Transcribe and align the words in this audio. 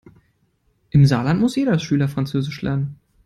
Im 0.89 1.05
Saarland 1.05 1.39
muss 1.39 1.55
jeder 1.55 1.77
Schüler 1.77 2.07
französisch 2.07 2.63
lernen. 2.63 2.97